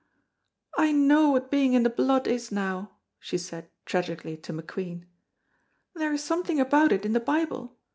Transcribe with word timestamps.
"I 0.79 0.91
know 0.93 1.29
what 1.29 1.51
being 1.51 1.73
in 1.73 1.83
the 1.83 1.89
blood 1.91 2.25
is 2.25 2.51
now," 2.51 2.97
she 3.19 3.37
said, 3.37 3.69
tragically, 3.85 4.35
to 4.37 4.51
McQueen, 4.51 5.05
"there 5.93 6.11
is 6.11 6.23
something 6.23 6.59
about 6.59 6.91
it 6.91 7.05
in 7.05 7.13
the 7.13 7.19
Bible. 7.19 7.77